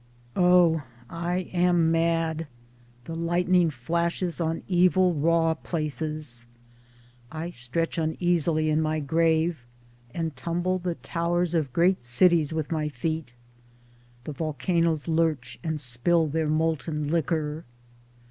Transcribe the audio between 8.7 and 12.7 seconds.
in my grave and tumble the towers of great cities